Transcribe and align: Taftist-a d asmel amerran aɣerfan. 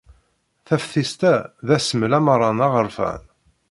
Taftist-a 0.67 1.35
d 1.67 1.69
asmel 1.75 2.11
amerran 2.17 2.63
aɣerfan. 2.65 3.21